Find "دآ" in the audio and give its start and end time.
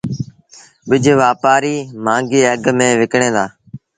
3.35-3.45